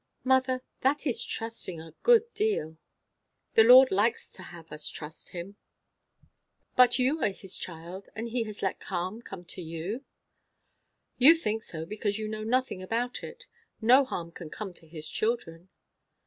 "Mother, 0.23 0.63
that 0.81 1.05
is 1.05 1.23
trusting 1.23 1.79
a 1.79 1.93
good 2.01 2.33
deal." 2.33 2.77
"The 3.53 3.63
Lord 3.63 3.91
likes 3.91 4.31
to 4.33 4.41
have 4.41 4.71
us 4.71 4.89
trust 4.89 5.29
him." 5.29 5.57
"But 6.75 6.97
you 6.97 7.21
are 7.23 7.29
his 7.29 7.55
child, 7.55 8.09
and 8.15 8.29
he 8.29 8.41
has 8.45 8.63
let 8.63 8.81
harm 8.81 9.21
come 9.21 9.45
to 9.45 9.61
you?" 9.61 10.03
"You 11.19 11.35
think 11.35 11.61
so, 11.61 11.85
because 11.85 12.17
you 12.17 12.27
know 12.27 12.43
nothing 12.43 12.81
about 12.81 13.21
it. 13.23 13.45
No 13.79 14.03
harm 14.03 14.31
can 14.31 14.49
come 14.49 14.73
to 14.73 14.87
his 14.87 15.07
children." 15.07 15.69